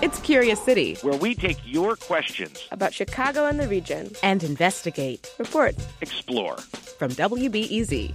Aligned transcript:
It's 0.00 0.20
Curious 0.20 0.62
City, 0.62 0.94
where 1.02 1.18
we 1.18 1.34
take 1.34 1.58
your 1.64 1.96
questions 1.96 2.68
about 2.70 2.94
Chicago 2.94 3.46
and 3.46 3.58
the 3.58 3.66
region 3.66 4.12
and 4.22 4.44
investigate, 4.44 5.34
report, 5.38 5.74
explore. 6.00 6.56
From 6.56 7.10
WBEZ. 7.10 8.12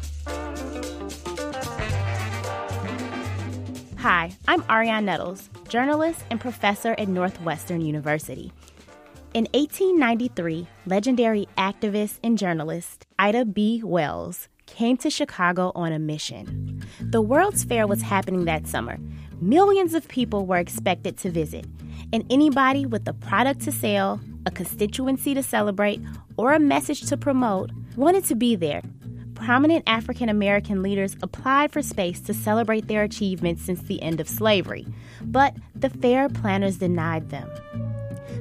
Hi, 3.98 4.32
I'm 4.48 4.62
Arionne 4.64 5.04
Nettles, 5.04 5.50
journalist 5.68 6.24
and 6.32 6.40
professor 6.40 6.96
at 6.98 7.10
Northwestern 7.10 7.82
University. 7.82 8.54
In 9.34 9.46
1893, 9.54 10.66
legendary 10.86 11.50
activist 11.58 12.20
and 12.24 12.38
journalist 12.38 13.06
Ida 13.20 13.44
B. 13.44 13.82
Wells 13.84 14.48
came 14.68 14.96
to 14.98 15.10
Chicago 15.10 15.74
on 15.76 15.92
a 15.92 16.00
mission. 16.00 16.82
The 17.02 17.22
World's 17.22 17.66
Fair 17.66 17.88
was 17.88 18.02
happening 18.02 18.46
that 18.46 18.68
summer. 18.68 18.98
Millions 19.44 19.94
of 19.94 20.08
people 20.08 20.46
were 20.46 20.58
expected 20.58 21.18
to 21.18 21.30
visit, 21.30 21.66
and 22.14 22.24
anybody 22.30 22.86
with 22.86 23.06
a 23.10 23.14
product 23.14 23.60
to 23.60 23.74
sell, 23.74 24.22
a 24.46 24.52
constituency 24.52 25.34
to 25.34 25.44
celebrate, 25.44 26.00
or 26.38 26.54
a 26.54 26.60
message 26.60 27.02
to 27.02 27.18
promote 27.18 27.70
wanted 27.98 28.24
to 28.24 28.36
be 28.36 28.56
there. 28.56 28.82
Prominent 29.36 29.84
African 29.86 30.30
American 30.30 30.82
leaders 30.82 31.18
applied 31.22 31.74
for 31.74 31.82
space 31.82 32.22
to 32.22 32.34
celebrate 32.34 32.88
their 32.88 33.04
achievements 33.04 33.66
since 33.66 33.82
the 33.82 34.02
end 34.02 34.22
of 34.22 34.30
slavery, 34.30 34.88
but 35.22 35.54
the 35.76 35.90
fair 35.90 36.30
planners 36.30 36.78
denied 36.78 37.30
them. 37.30 37.50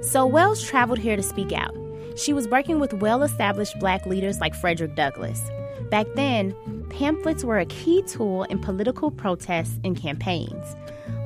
So 0.03 0.25
Wells 0.25 0.63
traveled 0.63 1.01
here 1.01 1.17
to 1.17 1.23
speak 1.25 1.51
out. 1.51 1.77
She 2.17 2.33
was 2.33 2.47
working 2.47 2.79
with 2.79 2.95
well 2.95 3.25
established 3.25 3.77
black 3.81 4.07
leaders 4.07 4.39
like 4.39 4.55
Frederick 4.55 4.95
Douglass. 4.95 5.43
Back 5.91 6.07
then, 6.15 6.55
pamphlets 6.91 7.45
were 7.45 7.59
a 7.59 7.67
key 7.67 8.03
tool 8.03 8.45
in 8.45 8.61
political 8.61 9.11
protests 9.11 9.81
and 9.83 9.97
campaigns. 9.97 10.77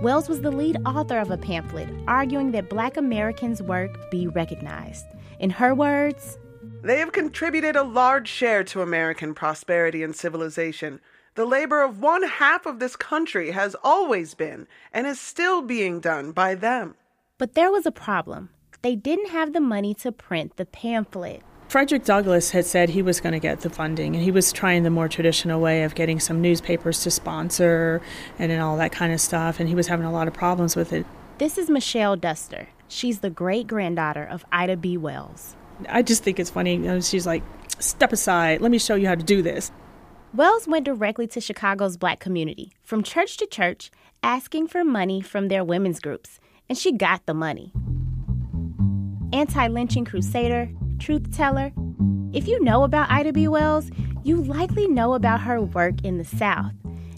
Wells 0.02 0.28
was 0.28 0.42
the 0.42 0.50
lead 0.50 0.76
author 0.84 1.18
of 1.18 1.30
a 1.30 1.38
pamphlet 1.38 1.88
arguing 2.06 2.50
that 2.50 2.68
black 2.68 2.98
Americans' 2.98 3.62
work 3.62 4.10
be 4.10 4.26
recognized. 4.26 5.06
In 5.38 5.48
her 5.48 5.74
words, 5.74 6.36
they 6.82 6.98
have 6.98 7.12
contributed 7.12 7.76
a 7.76 7.82
large 7.82 8.28
share 8.28 8.62
to 8.64 8.82
American 8.82 9.34
prosperity 9.34 10.02
and 10.02 10.14
civilization. 10.14 11.00
The 11.34 11.46
labor 11.46 11.82
of 11.82 12.00
one 12.00 12.24
half 12.24 12.66
of 12.66 12.78
this 12.78 12.94
country 12.94 13.52
has 13.52 13.74
always 13.82 14.34
been 14.34 14.68
and 14.92 15.06
is 15.06 15.18
still 15.18 15.62
being 15.62 16.00
done 16.00 16.32
by 16.32 16.54
them. 16.54 16.94
But 17.38 17.54
there 17.54 17.72
was 17.72 17.86
a 17.86 17.90
problem 17.90 18.50
they 18.82 18.96
didn't 18.96 19.30
have 19.30 19.54
the 19.54 19.60
money 19.60 19.94
to 19.94 20.12
print 20.12 20.58
the 20.58 20.66
pamphlet. 20.66 21.42
Frederick 21.68 22.04
Douglass 22.04 22.50
had 22.50 22.64
said 22.64 22.90
he 22.90 23.02
was 23.02 23.20
going 23.20 23.32
to 23.32 23.40
get 23.40 23.60
the 23.60 23.70
funding, 23.70 24.14
and 24.14 24.22
he 24.22 24.30
was 24.30 24.52
trying 24.52 24.84
the 24.84 24.90
more 24.90 25.08
traditional 25.08 25.60
way 25.60 25.82
of 25.82 25.96
getting 25.96 26.20
some 26.20 26.40
newspapers 26.40 27.02
to 27.02 27.10
sponsor 27.10 28.00
and, 28.38 28.52
and 28.52 28.62
all 28.62 28.76
that 28.76 28.92
kind 28.92 29.12
of 29.12 29.20
stuff, 29.20 29.58
and 29.58 29.68
he 29.68 29.74
was 29.74 29.88
having 29.88 30.06
a 30.06 30.12
lot 30.12 30.28
of 30.28 30.34
problems 30.34 30.76
with 30.76 30.92
it. 30.92 31.04
This 31.38 31.58
is 31.58 31.68
Michelle 31.68 32.14
Duster. 32.14 32.68
She's 32.88 33.18
the 33.18 33.30
great 33.30 33.66
granddaughter 33.66 34.24
of 34.24 34.44
Ida 34.52 34.76
B. 34.76 34.96
Wells. 34.96 35.56
I 35.88 36.02
just 36.02 36.22
think 36.22 36.38
it's 36.38 36.50
funny. 36.50 36.74
You 36.74 36.82
know, 36.82 37.00
she's 37.00 37.26
like, 37.26 37.42
step 37.80 38.12
aside, 38.12 38.60
let 38.60 38.70
me 38.70 38.78
show 38.78 38.94
you 38.94 39.08
how 39.08 39.16
to 39.16 39.24
do 39.24 39.42
this. 39.42 39.72
Wells 40.32 40.68
went 40.68 40.84
directly 40.84 41.26
to 41.28 41.40
Chicago's 41.40 41.96
black 41.96 42.20
community, 42.20 42.72
from 42.82 43.02
church 43.02 43.36
to 43.38 43.46
church, 43.46 43.90
asking 44.22 44.68
for 44.68 44.84
money 44.84 45.20
from 45.20 45.48
their 45.48 45.64
women's 45.64 45.98
groups, 45.98 46.38
and 46.68 46.78
she 46.78 46.92
got 46.92 47.26
the 47.26 47.34
money 47.34 47.72
anti 49.32 49.66
lynching 49.68 50.04
crusader, 50.04 50.68
truth 50.98 51.34
teller. 51.36 51.72
If 52.32 52.46
you 52.48 52.62
know 52.62 52.84
about 52.84 53.10
Ida 53.10 53.32
B. 53.32 53.48
Wells, 53.48 53.90
you 54.24 54.36
likely 54.42 54.88
know 54.88 55.14
about 55.14 55.40
her 55.42 55.60
work 55.60 56.04
in 56.04 56.18
the 56.18 56.24
South. 56.24 56.72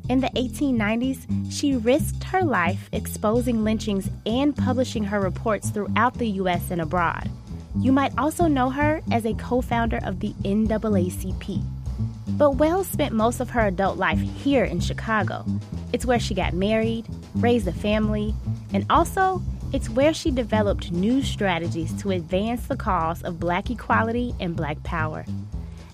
In 0.08 0.20
the 0.20 0.28
1890s, 0.28 1.52
she 1.52 1.76
risked 1.76 2.24
her 2.24 2.42
life 2.42 2.88
exposing 2.92 3.64
lynchings 3.64 4.08
and 4.24 4.56
publishing 4.56 5.04
her 5.04 5.20
reports 5.20 5.70
throughout 5.70 6.14
the 6.14 6.28
U.S. 6.30 6.70
and 6.70 6.80
abroad. 6.80 7.30
You 7.78 7.92
might 7.92 8.16
also 8.18 8.46
know 8.46 8.70
her 8.70 9.02
as 9.12 9.26
a 9.26 9.34
co 9.34 9.60
founder 9.60 10.00
of 10.02 10.20
the 10.20 10.32
NAACP. 10.44 11.62
But 12.38 12.52
Wells 12.52 12.86
spent 12.86 13.14
most 13.14 13.40
of 13.40 13.50
her 13.50 13.66
adult 13.66 13.98
life 13.98 14.20
here 14.20 14.64
in 14.64 14.80
Chicago. 14.80 15.44
It's 15.92 16.06
where 16.06 16.20
she 16.20 16.34
got 16.34 16.54
married, 16.54 17.06
raised 17.34 17.68
a 17.68 17.72
family, 17.72 18.34
and 18.72 18.86
also 18.88 19.42
it's 19.72 19.90
where 19.90 20.14
she 20.14 20.30
developed 20.30 20.92
new 20.92 21.22
strategies 21.22 21.92
to 22.02 22.10
advance 22.10 22.66
the 22.66 22.76
cause 22.76 23.22
of 23.22 23.38
black 23.38 23.70
equality 23.70 24.34
and 24.40 24.56
black 24.56 24.82
power. 24.82 25.24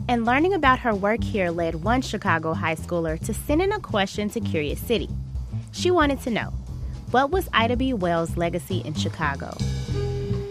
And 0.08 0.24
learning 0.24 0.54
about 0.54 0.78
her 0.80 0.94
work 0.94 1.24
here 1.24 1.50
led 1.50 1.76
one 1.76 2.02
Chicago 2.02 2.52
high 2.52 2.76
schooler 2.76 3.18
to 3.24 3.34
send 3.34 3.62
in 3.62 3.72
a 3.72 3.80
question 3.80 4.28
to 4.30 4.40
Curious 4.40 4.80
City. 4.80 5.08
She 5.72 5.90
wanted 5.90 6.20
to 6.22 6.30
know 6.30 6.52
what 7.10 7.30
was 7.30 7.48
Ida 7.52 7.76
B. 7.76 7.92
Wells' 7.92 8.36
legacy 8.36 8.78
in 8.84 8.94
Chicago? 8.94 9.56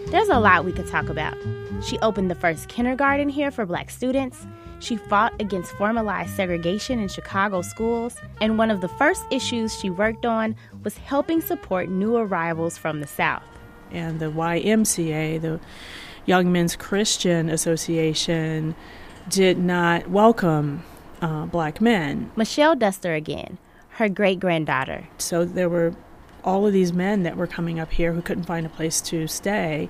There's 0.08 0.28
a 0.28 0.38
lot 0.38 0.64
we 0.64 0.72
could 0.72 0.86
talk 0.86 1.08
about. 1.08 1.36
She 1.82 1.98
opened 2.00 2.30
the 2.30 2.34
first 2.34 2.68
kindergarten 2.68 3.28
here 3.28 3.50
for 3.50 3.66
black 3.66 3.90
students. 3.90 4.46
She 4.80 4.96
fought 4.96 5.32
against 5.40 5.72
formalized 5.72 6.30
segregation 6.34 6.98
in 6.98 7.08
Chicago 7.08 7.62
schools, 7.62 8.16
and 8.40 8.58
one 8.58 8.70
of 8.70 8.80
the 8.80 8.88
first 8.88 9.24
issues 9.30 9.78
she 9.78 9.90
worked 9.90 10.26
on 10.26 10.56
was 10.82 10.96
helping 10.98 11.40
support 11.40 11.88
new 11.88 12.16
arrivals 12.16 12.76
from 12.76 13.00
the 13.00 13.06
South. 13.06 13.44
And 13.90 14.20
the 14.20 14.30
YMCA, 14.30 15.40
the 15.40 15.60
Young 16.26 16.52
Men's 16.52 16.76
Christian 16.76 17.48
Association, 17.48 18.74
did 19.28 19.58
not 19.58 20.10
welcome 20.10 20.82
uh, 21.22 21.46
black 21.46 21.80
men. 21.80 22.30
Michelle 22.36 22.76
Duster 22.76 23.14
again, 23.14 23.58
her 23.90 24.08
great 24.08 24.40
granddaughter. 24.40 25.08
So 25.18 25.44
there 25.44 25.68
were 25.68 25.94
all 26.42 26.66
of 26.66 26.72
these 26.72 26.92
men 26.92 27.22
that 27.22 27.36
were 27.36 27.46
coming 27.46 27.80
up 27.80 27.90
here 27.92 28.12
who 28.12 28.20
couldn't 28.20 28.44
find 28.44 28.66
a 28.66 28.68
place 28.68 29.00
to 29.00 29.26
stay. 29.26 29.88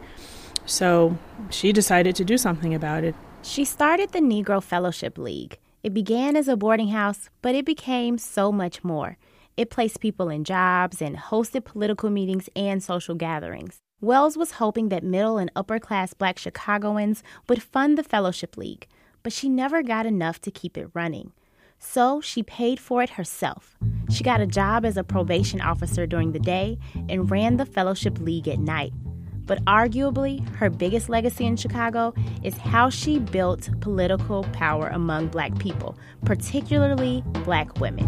So 0.66 1.18
she 1.50 1.72
decided 1.72 2.14
to 2.16 2.24
do 2.24 2.38
something 2.38 2.74
about 2.74 3.04
it. 3.04 3.14
She 3.44 3.66
started 3.66 4.10
the 4.10 4.21
Negro 4.21 4.62
Fellowship 4.62 5.19
League. 5.19 5.59
It 5.82 5.93
began 5.93 6.34
as 6.34 6.49
a 6.49 6.56
boarding 6.56 6.88
house, 6.88 7.28
but 7.43 7.55
it 7.55 7.66
became 7.66 8.16
so 8.16 8.50
much 8.50 8.82
more. 8.82 9.19
It 9.55 9.69
placed 9.69 10.00
people 10.00 10.31
in 10.31 10.44
jobs 10.44 11.03
and 11.03 11.19
hosted 11.19 11.66
political 11.66 12.09
meetings 12.09 12.49
and 12.56 12.82
social 12.82 13.15
gatherings. 13.15 13.81
Wells 14.00 14.38
was 14.38 14.53
hoping 14.53 14.88
that 14.88 15.05
middle 15.05 15.37
and 15.37 15.53
upper 15.55 15.78
class 15.78 16.15
black 16.15 16.38
Chicagoans 16.38 17.22
would 17.47 17.62
fund 17.62 17.99
the 17.99 18.03
Fellowship 18.03 18.56
League, 18.56 18.88
but 19.22 19.32
she 19.32 19.50
never 19.50 19.82
got 19.82 20.06
enough 20.06 20.41
to 20.41 20.50
keep 20.50 20.78
it 20.78 20.88
running. 20.94 21.32
So 21.78 22.22
she 22.22 22.43
paid 22.43 22.81
for 22.81 23.03
it 23.03 23.11
herself. 23.11 23.76
She 24.09 24.25
got 24.25 24.41
a 24.41 24.47
job 24.47 24.87
as 24.87 24.97
a 24.97 25.05
probation 25.05 25.61
officer 25.61 26.06
during 26.06 26.32
the 26.32 26.38
day 26.38 26.78
and 27.11 27.31
ran 27.31 27.59
the 27.59 27.66
Fellowship 27.66 28.19
League 28.21 28.49
at 28.49 28.59
night. 28.59 28.94
But 29.47 29.65
arguably, 29.65 30.47
her 30.56 30.71
biggest 30.71 31.09
legacy 31.09 31.44
in 31.44 31.56
Chicago 31.56 32.15
is 32.43 32.56
how 32.56 32.88
she 32.88 33.19
built 33.19 33.69
political 33.81 34.44
power 34.53 34.88
among 34.88 35.28
black 35.28 35.59
people, 35.59 35.99
particularly 36.25 37.22
black 37.44 37.78
women. 37.78 38.05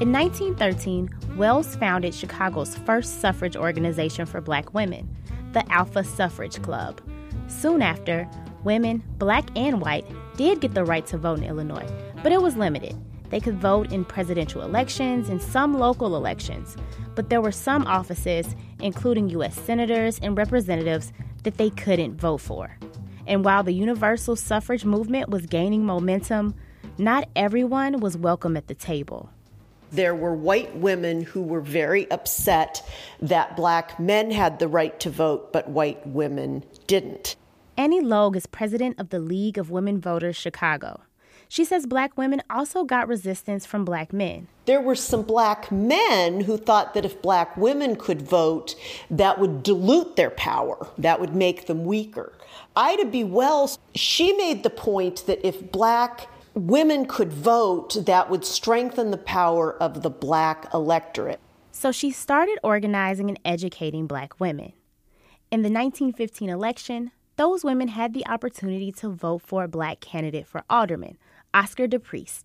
In 0.00 0.12
1913, 0.12 1.10
Wells 1.36 1.74
founded 1.76 2.14
Chicago's 2.14 2.76
first 2.76 3.20
suffrage 3.20 3.56
organization 3.56 4.26
for 4.26 4.40
black 4.40 4.72
women, 4.74 5.08
the 5.52 5.70
Alpha 5.72 6.04
Suffrage 6.04 6.62
Club. 6.62 7.00
Soon 7.48 7.82
after, 7.82 8.28
women, 8.62 9.02
black 9.18 9.48
and 9.56 9.80
white, 9.80 10.06
did 10.36 10.60
get 10.60 10.74
the 10.74 10.84
right 10.84 11.06
to 11.06 11.18
vote 11.18 11.38
in 11.38 11.44
Illinois, 11.44 11.86
but 12.22 12.30
it 12.30 12.40
was 12.40 12.56
limited. 12.56 12.94
They 13.30 13.40
could 13.40 13.60
vote 13.60 13.92
in 13.92 14.04
presidential 14.04 14.62
elections 14.62 15.28
and 15.28 15.40
some 15.40 15.78
local 15.78 16.16
elections, 16.16 16.76
but 17.14 17.30
there 17.30 17.40
were 17.40 17.52
some 17.52 17.86
offices, 17.86 18.54
including 18.80 19.30
U.S. 19.30 19.54
senators 19.60 20.18
and 20.20 20.36
representatives, 20.36 21.12
that 21.42 21.58
they 21.58 21.70
couldn't 21.70 22.20
vote 22.20 22.38
for. 22.38 22.76
And 23.26 23.44
while 23.44 23.62
the 23.62 23.72
universal 23.72 24.36
suffrage 24.36 24.84
movement 24.84 25.28
was 25.28 25.46
gaining 25.46 25.84
momentum, 25.84 26.54
not 26.96 27.28
everyone 27.36 28.00
was 28.00 28.16
welcome 28.16 28.56
at 28.56 28.66
the 28.66 28.74
table. 28.74 29.30
There 29.90 30.14
were 30.14 30.34
white 30.34 30.76
women 30.76 31.22
who 31.22 31.42
were 31.42 31.60
very 31.60 32.10
upset 32.10 32.86
that 33.22 33.56
black 33.56 33.98
men 33.98 34.30
had 34.30 34.58
the 34.58 34.68
right 34.68 34.98
to 35.00 35.10
vote, 35.10 35.52
but 35.52 35.68
white 35.68 36.06
women 36.06 36.64
didn't. 36.86 37.36
Annie 37.76 38.00
Logue 38.00 38.36
is 38.36 38.46
president 38.46 38.98
of 38.98 39.10
the 39.10 39.20
League 39.20 39.56
of 39.56 39.70
Women 39.70 40.00
Voters 40.00 40.36
Chicago. 40.36 41.00
She 41.48 41.64
says 41.64 41.86
black 41.86 42.16
women 42.16 42.42
also 42.50 42.84
got 42.84 43.08
resistance 43.08 43.64
from 43.64 43.84
black 43.84 44.12
men. 44.12 44.48
There 44.66 44.82
were 44.82 44.94
some 44.94 45.22
black 45.22 45.72
men 45.72 46.42
who 46.42 46.58
thought 46.58 46.92
that 46.92 47.06
if 47.06 47.22
black 47.22 47.56
women 47.56 47.96
could 47.96 48.20
vote, 48.20 48.74
that 49.10 49.38
would 49.38 49.62
dilute 49.62 50.16
their 50.16 50.30
power, 50.30 50.88
that 50.98 51.20
would 51.20 51.34
make 51.34 51.66
them 51.66 51.86
weaker. 51.86 52.34
Ida 52.76 53.06
B. 53.06 53.24
Wells, 53.24 53.78
she 53.94 54.34
made 54.34 54.62
the 54.62 54.70
point 54.70 55.24
that 55.26 55.46
if 55.46 55.72
black 55.72 56.28
women 56.54 57.06
could 57.06 57.32
vote, 57.32 57.96
that 58.04 58.28
would 58.28 58.44
strengthen 58.44 59.10
the 59.10 59.16
power 59.16 59.74
of 59.82 60.02
the 60.02 60.10
black 60.10 60.68
electorate. 60.74 61.40
So 61.72 61.92
she 61.92 62.10
started 62.10 62.58
organizing 62.62 63.30
and 63.30 63.40
educating 63.44 64.06
black 64.06 64.38
women. 64.38 64.72
In 65.50 65.62
the 65.62 65.70
1915 65.70 66.50
election, 66.50 67.12
those 67.36 67.64
women 67.64 67.88
had 67.88 68.12
the 68.12 68.26
opportunity 68.26 68.92
to 68.92 69.08
vote 69.08 69.42
for 69.42 69.64
a 69.64 69.68
black 69.68 70.00
candidate 70.00 70.46
for 70.46 70.64
alderman, 70.68 71.16
Oscar 71.54 71.88
DePriest. 71.88 72.44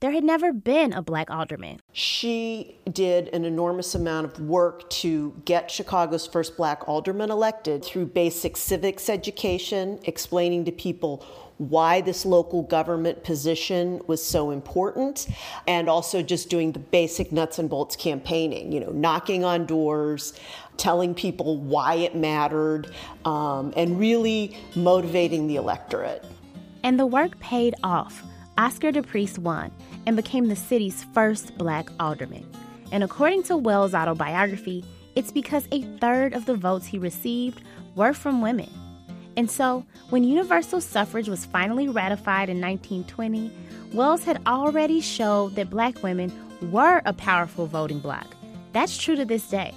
there 0.00 0.12
had 0.12 0.24
never 0.24 0.52
been 0.52 0.94
a 0.94 1.02
black 1.02 1.30
alderman. 1.30 1.78
She 1.92 2.78
did 2.90 3.28
an 3.28 3.44
enormous 3.44 3.94
amount 3.94 4.26
of 4.26 4.40
work 4.40 4.88
to 4.90 5.34
get 5.44 5.70
Chicago's 5.70 6.26
first 6.26 6.56
black 6.56 6.88
alderman 6.88 7.30
elected 7.30 7.84
through 7.84 8.06
basic 8.06 8.56
civics 8.56 9.10
education, 9.10 10.00
explaining 10.04 10.64
to 10.64 10.72
people 10.72 11.24
why 11.58 12.00
this 12.00 12.24
local 12.24 12.62
government 12.62 13.22
position 13.22 14.00
was 14.06 14.24
so 14.24 14.50
important, 14.50 15.28
and 15.66 15.90
also 15.90 16.22
just 16.22 16.48
doing 16.48 16.72
the 16.72 16.78
basic 16.78 17.30
nuts 17.30 17.58
and 17.58 17.68
bolts 17.68 17.94
campaigning, 17.94 18.72
you 18.72 18.80
know, 18.80 18.90
knocking 18.92 19.44
on 19.44 19.66
doors, 19.66 20.32
telling 20.78 21.14
people 21.14 21.58
why 21.58 21.96
it 21.96 22.16
mattered, 22.16 22.90
um, 23.26 23.74
and 23.76 24.00
really 24.00 24.56
motivating 24.74 25.46
the 25.46 25.56
electorate. 25.56 26.24
And 26.82 26.98
the 26.98 27.04
work 27.04 27.38
paid 27.40 27.74
off. 27.84 28.22
Oscar 28.60 28.92
DePriest 28.92 29.38
won 29.38 29.72
and 30.04 30.16
became 30.16 30.48
the 30.48 30.54
city's 30.54 31.04
first 31.14 31.56
black 31.56 31.88
alderman. 31.98 32.46
And 32.92 33.02
according 33.02 33.44
to 33.44 33.56
Wells' 33.56 33.94
autobiography, 33.94 34.84
it's 35.16 35.32
because 35.32 35.66
a 35.72 35.80
third 35.96 36.34
of 36.34 36.44
the 36.44 36.56
votes 36.56 36.84
he 36.84 36.98
received 36.98 37.62
were 37.94 38.12
from 38.12 38.42
women. 38.42 38.68
And 39.34 39.50
so, 39.50 39.86
when 40.10 40.24
universal 40.24 40.82
suffrage 40.82 41.26
was 41.26 41.46
finally 41.46 41.88
ratified 41.88 42.50
in 42.50 42.60
1920, 42.60 43.50
Wells 43.94 44.24
had 44.24 44.42
already 44.46 45.00
showed 45.00 45.54
that 45.54 45.70
black 45.70 46.02
women 46.02 46.30
were 46.70 47.00
a 47.06 47.14
powerful 47.14 47.66
voting 47.66 48.00
bloc. 48.00 48.26
That's 48.72 48.98
true 48.98 49.16
to 49.16 49.24
this 49.24 49.48
day. 49.48 49.72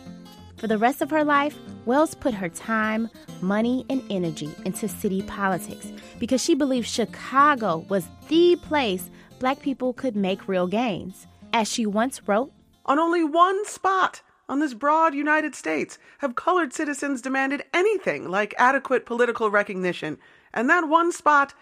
For 0.57 0.67
the 0.67 0.77
rest 0.77 1.01
of 1.01 1.09
her 1.09 1.23
life, 1.23 1.57
Wells 1.85 2.15
put 2.15 2.33
her 2.33 2.49
time, 2.49 3.09
money, 3.41 3.85
and 3.89 4.01
energy 4.09 4.49
into 4.65 4.87
city 4.87 5.21
politics 5.23 5.87
because 6.17 6.41
she 6.41 6.55
believed 6.55 6.87
Chicago 6.87 7.85
was 7.89 8.07
the 8.29 8.55
place 8.57 9.09
black 9.39 9.59
people 9.59 9.91
could 9.93 10.15
make 10.15 10.47
real 10.47 10.67
gains. 10.67 11.27
As 11.51 11.69
she 11.69 11.85
once 11.85 12.27
wrote, 12.27 12.51
On 12.85 12.99
only 12.99 13.23
one 13.23 13.65
spot 13.65 14.21
on 14.47 14.59
this 14.59 14.73
broad 14.73 15.13
United 15.13 15.55
States 15.55 15.97
have 16.19 16.35
colored 16.35 16.73
citizens 16.73 17.21
demanded 17.21 17.63
anything 17.73 18.29
like 18.29 18.53
adequate 18.57 19.05
political 19.05 19.49
recognition, 19.51 20.17
and 20.53 20.69
that 20.69 20.87
one 20.87 21.11
spot 21.11 21.53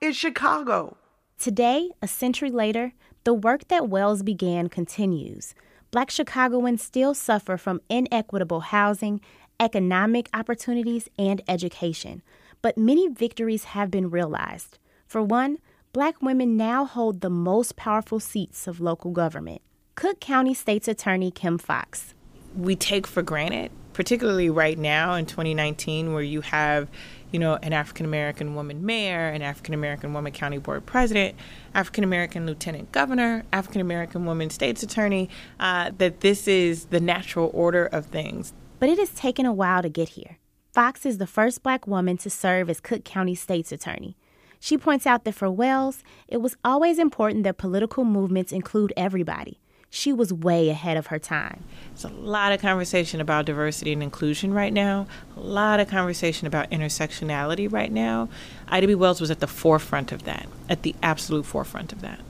is 0.00 0.16
Chicago. 0.16 0.96
Today, 1.38 1.90
a 2.02 2.08
century 2.08 2.50
later, 2.50 2.92
the 3.24 3.34
work 3.34 3.68
that 3.68 3.88
Wells 3.88 4.22
began 4.22 4.68
continues. 4.68 5.54
Black 5.90 6.10
Chicagoans 6.10 6.82
still 6.82 7.14
suffer 7.14 7.56
from 7.56 7.80
inequitable 7.88 8.60
housing, 8.60 9.20
economic 9.60 10.28
opportunities, 10.34 11.08
and 11.18 11.42
education, 11.48 12.22
but 12.62 12.78
many 12.78 13.08
victories 13.08 13.64
have 13.64 13.90
been 13.90 14.10
realized. 14.10 14.78
For 15.06 15.22
one, 15.22 15.58
black 15.92 16.20
women 16.22 16.56
now 16.56 16.84
hold 16.84 17.20
the 17.20 17.30
most 17.30 17.76
powerful 17.76 18.20
seats 18.20 18.66
of 18.66 18.80
local 18.80 19.10
government. 19.10 19.62
Cook 19.94 20.20
County 20.20 20.54
State's 20.54 20.88
Attorney 20.88 21.30
Kim 21.30 21.58
Foxx. 21.58 22.14
We 22.56 22.76
take 22.76 23.06
for 23.06 23.22
granted, 23.22 23.70
particularly 23.92 24.50
right 24.50 24.78
now 24.78 25.14
in 25.14 25.26
2019, 25.26 26.12
where 26.12 26.22
you 26.22 26.40
have 26.40 26.88
you 27.30 27.38
know, 27.38 27.58
an 27.62 27.72
African 27.72 28.06
American 28.06 28.54
woman 28.54 28.84
mayor, 28.84 29.28
an 29.28 29.42
African 29.42 29.74
American 29.74 30.12
woman 30.14 30.32
county 30.32 30.58
board 30.58 30.86
president, 30.86 31.36
African 31.74 32.04
American 32.04 32.46
lieutenant 32.46 32.90
governor, 32.92 33.44
African 33.52 33.80
American 33.80 34.24
woman 34.24 34.50
state's 34.50 34.82
attorney, 34.82 35.28
uh, 35.60 35.90
that 35.98 36.20
this 36.20 36.48
is 36.48 36.86
the 36.86 37.00
natural 37.00 37.50
order 37.52 37.86
of 37.86 38.06
things. 38.06 38.52
But 38.78 38.88
it 38.88 38.98
has 38.98 39.10
taken 39.10 39.46
a 39.46 39.52
while 39.52 39.82
to 39.82 39.88
get 39.88 40.10
here. 40.10 40.38
Foxx 40.72 41.04
is 41.04 41.18
the 41.18 41.26
first 41.26 41.62
black 41.62 41.86
woman 41.86 42.16
to 42.18 42.30
serve 42.30 42.70
as 42.70 42.80
Cook 42.80 43.04
County 43.04 43.34
state's 43.34 43.72
attorney. 43.72 44.16
She 44.60 44.76
points 44.76 45.06
out 45.06 45.24
that 45.24 45.34
for 45.34 45.50
Wells, 45.50 46.02
it 46.26 46.38
was 46.38 46.56
always 46.64 46.98
important 46.98 47.44
that 47.44 47.58
political 47.58 48.04
movements 48.04 48.52
include 48.52 48.92
everybody 48.96 49.60
she 49.90 50.12
was 50.12 50.32
way 50.32 50.68
ahead 50.68 50.96
of 50.96 51.06
her 51.06 51.18
time. 51.18 51.64
There's 51.90 52.04
a 52.04 52.08
lot 52.08 52.52
of 52.52 52.60
conversation 52.60 53.20
about 53.20 53.46
diversity 53.46 53.92
and 53.92 54.02
inclusion 54.02 54.52
right 54.52 54.72
now, 54.72 55.06
a 55.36 55.40
lot 55.40 55.80
of 55.80 55.88
conversation 55.88 56.46
about 56.46 56.70
intersectionality 56.70 57.70
right 57.72 57.90
now. 57.90 58.28
Ida 58.68 58.86
B. 58.86 58.94
Wells 58.94 59.20
was 59.20 59.30
at 59.30 59.40
the 59.40 59.46
forefront 59.46 60.12
of 60.12 60.24
that, 60.24 60.46
at 60.68 60.82
the 60.82 60.94
absolute 61.02 61.46
forefront 61.46 61.92
of 61.92 62.02
that. 62.02 62.20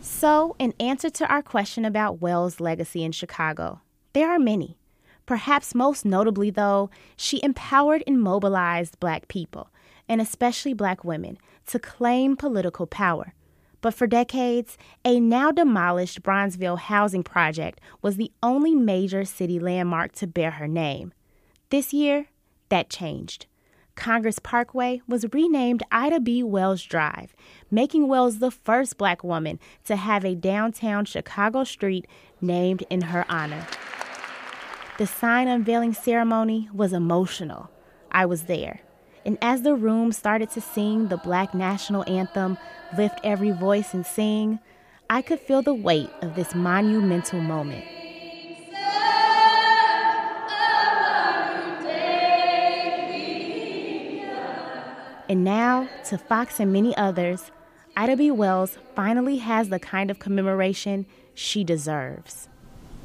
So, 0.00 0.56
in 0.58 0.72
answer 0.80 1.10
to 1.10 1.26
our 1.26 1.42
question 1.42 1.84
about 1.84 2.20
Wells' 2.20 2.60
legacy 2.60 3.04
in 3.04 3.12
Chicago, 3.12 3.80
there 4.12 4.30
are 4.30 4.38
many. 4.38 4.78
Perhaps 5.30 5.76
most 5.76 6.04
notably, 6.04 6.50
though, 6.50 6.90
she 7.16 7.40
empowered 7.44 8.02
and 8.04 8.20
mobilized 8.20 8.98
black 8.98 9.28
people, 9.28 9.70
and 10.08 10.20
especially 10.20 10.74
black 10.74 11.04
women, 11.04 11.38
to 11.68 11.78
claim 11.78 12.34
political 12.34 12.84
power 12.84 13.32
but 13.80 13.94
for 13.94 14.06
decades, 14.06 14.76
a 15.04 15.20
now 15.20 15.50
demolished 15.50 16.22
Bronzeville 16.22 16.78
housing 16.78 17.22
project 17.22 17.80
was 18.02 18.16
the 18.16 18.32
only 18.42 18.74
major 18.74 19.24
city 19.24 19.58
landmark 19.58 20.12
to 20.16 20.26
bear 20.26 20.50
her 20.50 20.68
name. 20.68 21.12
This 21.70 21.92
year, 21.92 22.26
that 22.68 22.90
changed. 22.90 23.46
Congress 23.94 24.38
Parkway 24.38 25.00
was 25.06 25.32
renamed 25.32 25.82
Ida 25.90 26.20
B. 26.20 26.42
Wells 26.42 26.82
Drive, 26.82 27.34
making 27.70 28.08
Wells 28.08 28.38
the 28.38 28.50
first 28.50 28.98
black 28.98 29.22
woman 29.22 29.58
to 29.84 29.96
have 29.96 30.24
a 30.24 30.34
downtown 30.34 31.04
Chicago 31.04 31.64
street 31.64 32.06
named 32.40 32.84
in 32.90 33.02
her 33.02 33.24
honor. 33.28 33.66
The 35.00 35.06
sign 35.06 35.48
unveiling 35.48 35.94
ceremony 35.94 36.68
was 36.74 36.92
emotional. 36.92 37.70
I 38.12 38.26
was 38.26 38.42
there. 38.42 38.82
And 39.24 39.38
as 39.40 39.62
the 39.62 39.74
room 39.74 40.12
started 40.12 40.50
to 40.50 40.60
sing 40.60 41.08
the 41.08 41.16
Black 41.16 41.54
National 41.54 42.06
Anthem, 42.06 42.58
lift 42.98 43.18
every 43.24 43.50
voice 43.50 43.94
and 43.94 44.04
sing, 44.04 44.58
I 45.08 45.22
could 45.22 45.40
feel 45.40 45.62
the 45.62 45.72
weight 45.72 46.10
of 46.20 46.34
this 46.34 46.54
monumental 46.54 47.40
moment. 47.40 47.82
And 55.30 55.42
now, 55.42 55.88
to 56.10 56.18
Foxx 56.18 56.60
and 56.60 56.74
many 56.74 56.94
others, 56.98 57.50
Ida 57.96 58.18
B. 58.18 58.30
Wells 58.30 58.76
finally 58.94 59.38
has 59.38 59.70
the 59.70 59.78
kind 59.78 60.10
of 60.10 60.18
commemoration 60.18 61.06
she 61.32 61.64
deserves. 61.64 62.50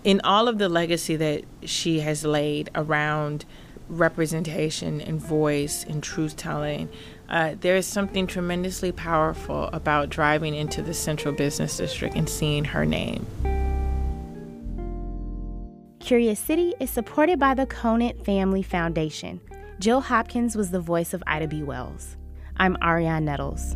In 0.06 0.22
all 0.24 0.48
of 0.48 0.60
the 0.60 0.70
legacy 0.70 1.16
that 1.16 1.46
she 1.64 2.02
has 2.02 2.24
laid 2.24 2.70
around 2.76 3.44
representation 3.90 5.02
and 5.02 5.20
voice 5.20 5.84
and 5.84 6.04
truth 6.04 6.38
telling, 6.38 6.90
uh, 7.28 7.56
there 7.60 7.76
is 7.76 7.88
something 7.88 8.28
tremendously 8.28 8.92
powerful 8.92 9.64
about 9.74 10.10
driving 10.10 10.54
into 10.54 10.84
the 10.84 10.94
central 10.94 11.34
business 11.34 11.78
district 11.78 12.16
and 12.16 12.30
seeing 12.30 12.66
her 12.66 12.86
name. 12.86 13.26
Curious 16.00 16.40
City 16.40 16.76
is 16.80 16.92
supported 16.92 17.40
by 17.40 17.56
the 17.56 17.66
Conant 17.66 18.24
Family 18.24 18.62
Foundation. 18.62 19.42
Jill 19.80 20.02
Hopkins 20.02 20.56
was 20.56 20.70
the 20.70 20.80
voice 20.80 21.16
of 21.16 21.24
Ida 21.26 21.48
B. 21.48 21.64
Wells. 21.64 22.16
I'm 22.58 22.76
Arionne 22.76 23.24
Nettles. 23.24 23.76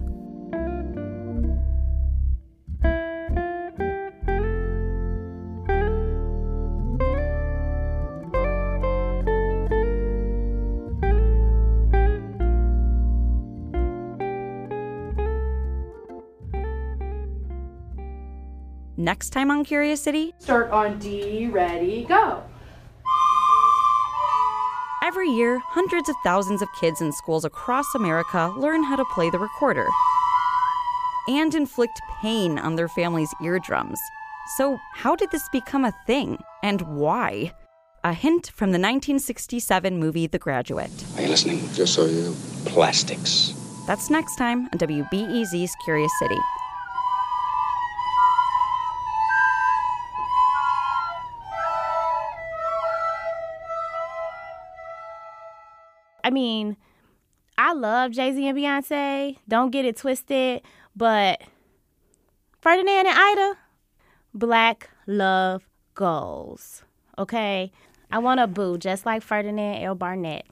Next 19.09 19.31
time 19.31 19.49
on 19.49 19.63
Curious 19.63 20.03
City, 20.03 20.35
start 20.37 20.69
on 20.69 20.99
D, 20.99 21.47
ready, 21.47 22.05
go. 22.05 22.43
Every 25.03 25.29
year, 25.29 25.57
hundreds 25.65 26.09
of 26.09 26.15
thousands 26.23 26.61
of 26.61 26.67
kids 26.79 27.01
in 27.01 27.11
schools 27.11 27.43
across 27.43 27.87
America 27.95 28.53
learn 28.55 28.83
how 28.83 28.95
to 28.95 29.05
play 29.05 29.31
the 29.31 29.39
recorder 29.39 29.87
and 31.27 31.55
inflict 31.55 31.99
pain 32.21 32.59
on 32.59 32.75
their 32.75 32.87
families' 32.87 33.33
eardrums. 33.43 33.99
So, 34.57 34.77
how 34.93 35.15
did 35.15 35.31
this 35.31 35.49
become 35.51 35.85
a 35.85 35.95
thing 36.05 36.37
and 36.61 36.79
why? 36.83 37.53
A 38.03 38.13
hint 38.13 38.51
from 38.51 38.69
the 38.69 38.77
1967 38.77 39.97
movie 39.97 40.27
The 40.27 40.37
Graduate. 40.37 40.91
Are 41.15 41.23
you 41.23 41.29
listening? 41.29 41.67
Just 41.73 41.95
so 41.95 42.05
you 42.05 42.35
Plastics. 42.65 43.55
That's 43.87 44.11
next 44.11 44.35
time 44.35 44.69
on 44.71 44.77
WBEZ's 44.77 45.75
Curious 45.83 46.11
City. 46.19 46.37
I 56.29 56.31
mean, 56.31 56.77
I 57.57 57.73
love 57.73 58.11
Jay 58.11 58.31
Z 58.31 58.47
and 58.47 58.55
Beyonce. 58.55 59.37
Don't 59.47 59.71
get 59.71 59.83
it 59.83 59.97
twisted. 59.97 60.61
But 60.95 61.41
Ferdinand 62.61 63.07
and 63.07 63.17
Ida, 63.17 63.57
black 64.35 64.91
love 65.07 65.67
goals. 65.95 66.83
Okay? 67.17 67.71
I 68.11 68.19
want 68.19 68.41
to 68.41 68.45
boo 68.45 68.77
just 68.77 69.07
like 69.07 69.23
Ferdinand 69.23 69.81
L. 69.83 69.95
Barnett. 69.95 70.45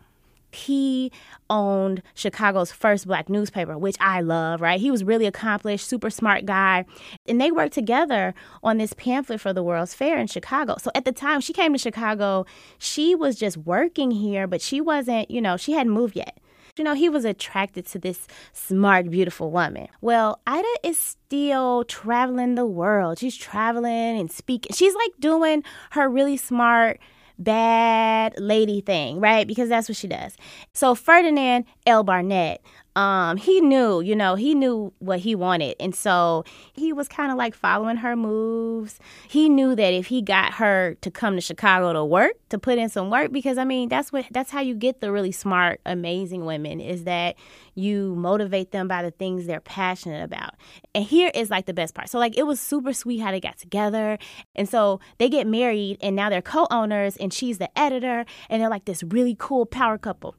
He 0.58 1.12
owned 1.50 2.02
Chicago's 2.14 2.72
first 2.72 3.08
black 3.08 3.30
newspaper, 3.30 3.78
which 3.78 3.96
I 4.00 4.22
love, 4.22 4.62
right? 4.62 4.80
He 4.80 4.92
was 4.92 5.04
really 5.04 5.26
accomplished, 5.26 5.88
super 5.88 6.10
smart 6.10 6.46
guy. 6.46 6.86
And 7.28 7.40
they 7.40 7.52
worked 7.52 7.74
together 7.74 8.34
on 8.64 8.78
this 8.78 8.94
pamphlet 8.94 9.40
for 9.40 9.54
the 9.54 9.64
World's 9.64 9.94
Fair 9.94 10.18
in 10.18 10.28
Chicago. 10.28 10.76
So 10.80 10.92
at 10.96 11.06
the 11.06 11.12
time 11.12 11.42
she 11.42 11.54
came 11.54 11.74
to 11.74 11.80
Chicago, 11.80 12.46
she 12.78 13.16
was 13.16 13.36
just 13.36 13.58
working 13.58 14.12
here, 14.12 14.48
but 14.48 14.62
she 14.62 14.82
wasn't, 14.82 15.32
you 15.32 15.42
know, 15.42 15.58
she 15.58 15.74
hadn't 15.74 15.94
moved 15.94 16.16
yet. 16.16 16.40
You 16.78 16.84
know, 16.84 16.94
he 16.94 17.10
was 17.10 17.26
attracted 17.26 17.88
to 17.88 18.00
this 18.00 18.28
smart, 18.54 19.10
beautiful 19.10 19.50
woman. 19.50 19.88
Well, 20.02 20.40
Ida 20.46 20.68
is 20.84 21.00
still 21.00 21.84
traveling 21.86 22.54
the 22.54 22.68
world. 22.68 23.18
She's 23.18 23.36
traveling 23.36 24.20
and 24.20 24.32
speaking. 24.32 24.74
She's 24.76 24.94
like 24.94 25.12
doing 25.20 25.64
her 25.92 26.08
really 26.08 26.38
smart, 26.38 27.00
bad 27.39 28.34
lady 28.39 28.82
thing, 28.82 29.20
right? 29.20 29.48
Because 29.48 29.70
that's 29.70 29.89
what 29.89 29.96
she 29.96 30.08
does. 30.08 30.36
So 30.74 30.96
Ferdinand 30.96 31.65
L. 31.86 32.03
Barnett, 32.03 32.62
um, 32.98 33.38
he 33.38 33.62
knew, 33.62 34.01
you 34.01 34.16
know, 34.16 34.34
he 34.34 34.56
knew 34.56 34.92
what 34.98 35.20
he 35.20 35.36
wanted. 35.36 35.75
And 35.80 35.94
so 35.94 36.44
he 36.74 36.92
was 36.92 37.08
kind 37.08 37.32
of 37.32 37.38
like 37.38 37.54
following 37.54 37.98
her 37.98 38.16
moves. 38.16 39.00
He 39.27 39.50
knew 39.50 39.75
that 39.75 39.94
if 39.94 40.08
he 40.08 40.24
got 40.24 40.56
her 40.56 40.96
to 41.01 41.12
come 41.12 41.36
to 41.36 41.42
Chicago 41.42 41.94
to 41.94 42.04
work, 42.04 42.34
to 42.50 42.58
put 42.58 42.80
in 42.80 42.89
some 42.89 43.12
work, 43.12 43.32
because 43.32 43.60
I 43.60 43.66
mean, 43.66 43.88
that's 43.88 44.12
what, 44.12 44.25
that's 44.32 44.50
how 44.50 44.62
you 44.62 44.74
get 44.74 45.00
the 45.00 45.12
really 45.12 45.32
smart, 45.32 45.80
amazing 45.86 46.46
women 46.46 46.82
is 46.82 47.04
that 47.04 47.36
you 47.75 48.16
motivate 48.16 48.72
them 48.72 48.88
by 48.88 49.04
the 49.04 49.12
things 49.12 49.46
they're 49.46 49.60
passionate 49.60 50.24
about. 50.24 50.56
And 50.96 51.04
here 51.04 51.30
is 51.36 51.51
like 51.51 51.68
the 51.68 51.75
best 51.75 51.94
part. 51.94 52.10
So, 52.10 52.18
like, 52.18 52.36
it 52.36 52.48
was 52.48 52.60
super 52.60 52.94
sweet 52.94 53.20
how 53.20 53.30
they 53.30 53.39
got 53.39 53.60
together. 53.60 54.18
And 54.56 54.68
so 54.68 55.01
they 55.20 55.30
get 55.30 55.46
married 55.46 56.00
and 56.01 56.16
now 56.16 56.32
they're 56.32 56.42
co 56.42 56.66
owners 56.72 57.16
and 57.18 57.32
she's 57.32 57.60
the 57.60 57.70
editor 57.77 58.25
and 58.50 58.60
they're 58.60 58.72
like 58.72 58.86
this 58.86 59.04
really 59.04 59.36
cool 59.38 59.68
power 59.68 60.00
couple. 60.00 60.34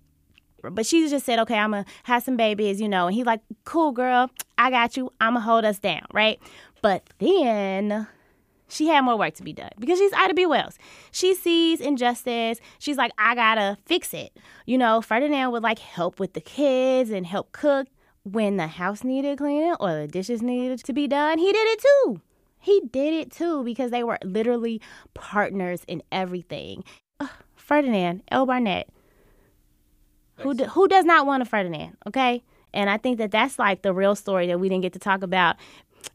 But 0.62 0.86
she 0.86 1.08
just 1.08 1.24
said, 1.24 1.38
okay, 1.40 1.56
I'm 1.56 1.72
going 1.72 1.84
to 1.84 1.90
have 2.04 2.22
some 2.22 2.36
babies, 2.36 2.80
you 2.80 2.88
know. 2.88 3.06
And 3.06 3.14
he's 3.14 3.26
like, 3.26 3.40
cool, 3.64 3.92
girl, 3.92 4.30
I 4.56 4.70
got 4.70 4.96
you. 4.96 5.12
I'm 5.20 5.34
going 5.34 5.42
to 5.42 5.46
hold 5.46 5.64
us 5.64 5.78
down, 5.78 6.02
right? 6.12 6.40
But 6.82 7.08
then 7.18 8.06
she 8.68 8.88
had 8.88 9.02
more 9.02 9.16
work 9.16 9.34
to 9.34 9.42
be 9.42 9.52
done 9.52 9.70
because 9.78 9.98
she's 9.98 10.12
Ida 10.12 10.34
B. 10.34 10.46
Wells. 10.46 10.78
She 11.10 11.34
sees 11.34 11.80
injustice. 11.80 12.60
She's 12.78 12.96
like, 12.96 13.12
I 13.18 13.34
got 13.34 13.54
to 13.56 13.78
fix 13.86 14.12
it. 14.12 14.36
You 14.66 14.78
know, 14.78 15.00
Ferdinand 15.00 15.52
would 15.52 15.62
like 15.62 15.78
help 15.78 16.20
with 16.20 16.34
the 16.34 16.40
kids 16.40 17.10
and 17.10 17.26
help 17.26 17.52
cook. 17.52 17.88
When 18.24 18.58
the 18.58 18.66
house 18.66 19.04
needed 19.04 19.38
cleaning 19.38 19.74
or 19.80 19.94
the 19.94 20.06
dishes 20.06 20.42
needed 20.42 20.84
to 20.84 20.92
be 20.92 21.06
done, 21.06 21.38
he 21.38 21.50
did 21.50 21.66
it 21.66 21.80
too. 21.80 22.20
He 22.58 22.80
did 22.92 23.14
it 23.14 23.30
too 23.30 23.64
because 23.64 23.90
they 23.90 24.04
were 24.04 24.18
literally 24.22 24.82
partners 25.14 25.82
in 25.88 26.02
everything. 26.12 26.84
Ugh, 27.20 27.30
Ferdinand 27.56 28.22
L. 28.30 28.44
Barnett 28.44 28.90
who 30.38 30.54
do, 30.54 30.64
who 30.64 30.88
does 30.88 31.04
not 31.04 31.26
want 31.26 31.42
a 31.42 31.46
Ferdinand? 31.46 31.96
Okay, 32.06 32.42
and 32.72 32.90
I 32.90 32.96
think 32.96 33.18
that 33.18 33.30
that's 33.30 33.58
like 33.58 33.82
the 33.82 33.92
real 33.92 34.14
story 34.14 34.46
that 34.48 34.58
we 34.58 34.68
didn't 34.68 34.82
get 34.82 34.92
to 34.94 34.98
talk 34.98 35.22
about. 35.22 35.56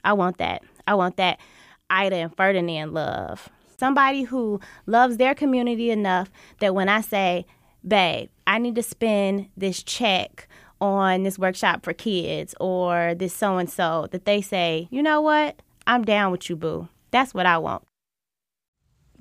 I 0.04 0.14
want 0.14 0.38
that. 0.38 0.64
I 0.88 0.96
want 0.96 1.18
that 1.18 1.40
Ida 1.90 2.16
and 2.16 2.36
Ferdinand 2.36 2.94
love. 2.94 3.50
Somebody 3.78 4.24
who 4.24 4.60
loves 4.86 5.18
their 5.18 5.36
community 5.36 5.92
enough 5.92 6.32
that 6.60 6.74
when 6.76 6.90
I 6.90 7.02
say, 7.02 7.46
"Babe, 7.86 8.30
I 8.48 8.60
need 8.60 8.76
to 8.76 8.84
spend 8.84 9.50
this 9.58 9.84
check." 9.84 10.48
on 10.82 11.24
this 11.24 11.40
workshop 11.40 11.82
for 11.82 11.94
kids 11.94 12.54
or 12.60 13.16
this 13.16 13.34
so 13.34 13.58
and 13.58 13.70
so 13.70 14.10
that 14.12 14.26
they 14.26 14.42
say, 14.42 14.86
you 14.92 15.02
know 15.02 15.22
what? 15.22 15.62
I'm 15.88 16.04
down 16.04 16.30
with 16.30 16.50
you, 16.50 16.58
boo. 16.58 16.90
That's 17.10 17.34
what 17.34 17.46
I 17.46 17.58
want. 17.58 17.84